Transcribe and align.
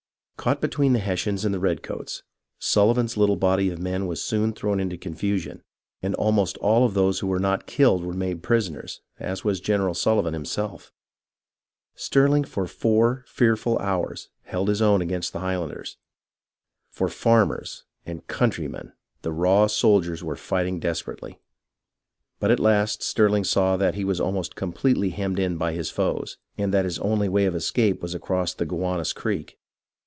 Caught 0.37 0.59
between 0.59 0.93
the 0.93 0.97
Hessians 0.99 1.45
and 1.45 1.53
the 1.53 1.59
redcoats, 1.59 2.23
Sulli 2.59 2.95
van's 2.95 3.15
little 3.15 3.35
body 3.35 3.69
of 3.69 3.77
men 3.77 4.07
was 4.07 4.23
soon 4.23 4.53
thrown 4.53 4.79
into 4.79 4.97
confusion, 4.97 5.61
and 6.01 6.15
almost 6.15 6.57
all 6.57 6.83
of 6.83 6.95
those 6.95 7.19
who 7.19 7.27
were 7.27 7.37
not 7.37 7.67
killed 7.67 8.03
were 8.03 8.15
made 8.15 8.41
prisoners, 8.41 9.01
as 9.19 9.43
was 9.43 9.59
General 9.59 9.93
Sullivan 9.93 10.33
himself. 10.33 10.91
THE 11.93 11.99
STRUGGLE 12.01 12.23
OxN 12.23 12.23
LONG 12.23 12.27
ISLAND 12.27 12.45
II3 12.45 12.47
Stirling 12.55 12.65
for 12.65 12.67
four 12.71 13.25
fearful 13.27 13.77
hours 13.77 14.29
held 14.45 14.69
his 14.69 14.81
own 14.81 15.03
against 15.03 15.31
the 15.31 15.41
Highlanders. 15.41 15.97
For 16.89 17.07
"farmers" 17.07 17.83
and 18.03 18.25
"country 18.25 18.67
men" 18.67 18.93
the 19.21 19.31
raw 19.31 19.67
soldiers 19.67 20.23
were 20.23 20.35
fighting 20.35 20.79
desperately; 20.79 21.39
but 22.39 22.49
at 22.49 22.59
last 22.59 23.03
Stirling 23.03 23.43
saw 23.43 23.77
that 23.77 23.93
he 23.93 24.03
was 24.03 24.19
almost 24.19 24.55
completely 24.55 25.11
hemmed 25.11 25.37
in 25.37 25.57
by 25.57 25.73
his 25.73 25.91
foes, 25.91 26.39
and 26.57 26.73
that 26.73 26.85
his 26.85 26.97
only 26.97 27.29
way 27.29 27.45
of 27.45 27.53
escape 27.53 28.01
was 28.01 28.15
across 28.15 28.55
the 28.55 28.65
Gow 28.65 28.95
anus 28.95 29.13
Creek. 29.13 29.59